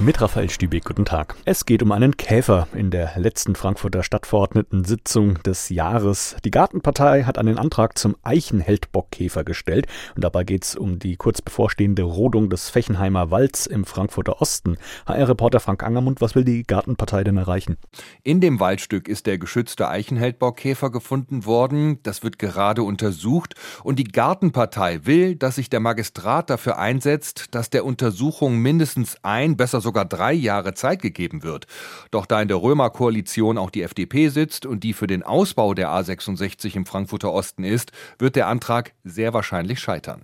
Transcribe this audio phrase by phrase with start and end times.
[0.00, 1.36] Mit Raphael Stübeck, guten Tag.
[1.44, 6.34] Es geht um einen Käfer in der letzten Frankfurter Stadtverordnetensitzung des Jahres.
[6.44, 9.86] Die Gartenpartei hat einen Antrag zum Eichenheldbockkäfer gestellt
[10.16, 14.78] und dabei geht es um die kurz bevorstehende Rodung des Fechenheimer Walds im Frankfurter Osten.
[15.06, 17.76] HR-Reporter Frank Angermund, was will die Gartenpartei denn erreichen?
[18.24, 22.00] In dem Waldstück ist der geschützte Eichenheldbockkäfer gefunden worden.
[22.02, 27.70] Das wird gerade untersucht und die Gartenpartei will, dass sich der Magistrat dafür einsetzt, dass
[27.70, 31.68] der Untersuchung mindestens ein, besser sogar drei Jahre Zeit gegeben wird.
[32.10, 35.90] Doch da in der Römer-Koalition auch die FDP sitzt und die für den Ausbau der
[35.90, 40.22] A66 im Frankfurter Osten ist, wird der Antrag sehr wahrscheinlich scheitern.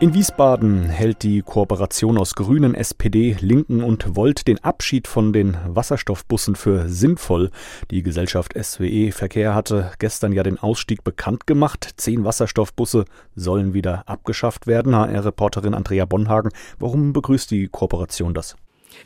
[0.00, 5.56] In Wiesbaden hält die Kooperation aus Grünen, SPD, Linken und Volt den Abschied von den
[5.66, 7.50] Wasserstoffbussen für sinnvoll.
[7.90, 11.94] Die Gesellschaft SWE Verkehr hatte gestern ja den Ausstieg bekannt gemacht.
[11.96, 14.94] Zehn Wasserstoffbusse sollen wieder abgeschafft werden.
[14.94, 18.54] HR-Reporterin Andrea Bonhagen, warum begrüßt die Kooperation das?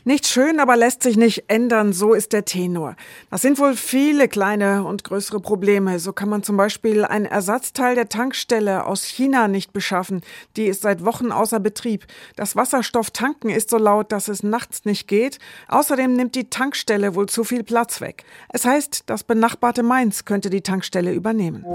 [0.03, 2.95] Nicht schön, aber lässt sich nicht ändern, so ist der Tenor.
[3.29, 5.99] Das sind wohl viele kleine und größere Probleme.
[5.99, 10.21] So kann man zum Beispiel ein Ersatzteil der Tankstelle aus China nicht beschaffen.
[10.57, 12.05] Die ist seit Wochen außer Betrieb.
[12.35, 15.39] Das Wasserstofftanken ist so laut, dass es nachts nicht geht.
[15.67, 18.23] Außerdem nimmt die Tankstelle wohl zu viel Platz weg.
[18.49, 21.65] Es heißt, das benachbarte Mainz könnte die Tankstelle übernehmen.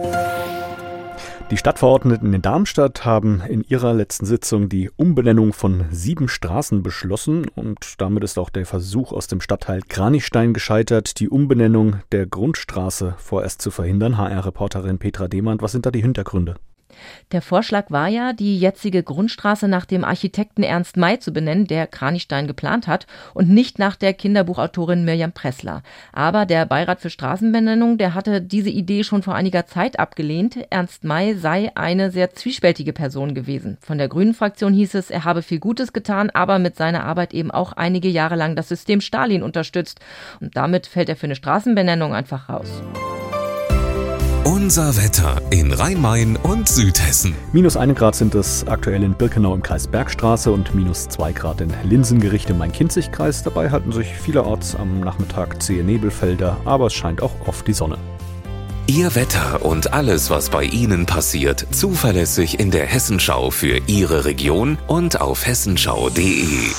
[1.51, 7.47] Die Stadtverordneten in Darmstadt haben in ihrer letzten Sitzung die Umbenennung von sieben Straßen beschlossen
[7.55, 13.15] und damit ist auch der Versuch aus dem Stadtteil Kranichstein gescheitert, die Umbenennung der Grundstraße
[13.17, 14.19] vorerst zu verhindern.
[14.19, 16.57] HR-Reporterin Petra Demand, was sind da die Hintergründe?
[17.33, 21.87] Der Vorschlag war ja, die jetzige Grundstraße nach dem Architekten Ernst May zu benennen, der
[21.87, 25.83] Kranichstein geplant hat, und nicht nach der Kinderbuchautorin Mirjam Pressler.
[26.13, 30.59] Aber der Beirat für Straßenbenennung, der hatte diese Idee schon vor einiger Zeit abgelehnt.
[30.71, 33.79] Ernst May sei eine sehr zwiespältige Person gewesen.
[33.81, 37.35] Von der Grünen Fraktion hieß es, er habe viel Gutes getan, aber mit seiner Arbeit
[37.35, 40.01] eben auch einige Jahre lang das System Stalin unterstützt.
[40.41, 42.83] Und damit fällt er für eine Straßenbenennung einfach raus.
[44.51, 47.35] Unser Wetter in Rhein-Main und Südhessen.
[47.53, 51.61] Minus 1 Grad sind es aktuell in Birkenau im Kreis Bergstraße und minus 2 Grad
[51.61, 53.43] in Linsengericht im Main-Kinzig-Kreis.
[53.43, 57.99] Dabei halten sich vielerorts am Nachmittag zähe Nebelfelder, aber es scheint auch oft die Sonne.
[58.87, 64.79] Ihr Wetter und alles, was bei Ihnen passiert, zuverlässig in der Hessenschau für Ihre Region
[64.87, 66.71] und auf hessenschau.de.